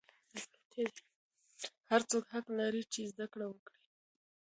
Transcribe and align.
هر 1.89 2.01
څوک 2.09 2.23
حق 2.33 2.45
لري 2.59 2.83
چې 2.93 3.01
زده 3.11 3.25
کړې 3.33 3.45
وکړي. 3.49 3.79